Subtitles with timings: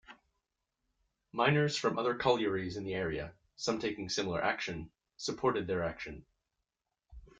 [1.31, 6.25] Miners from other collieries in the area, some taking similar action, supported their action.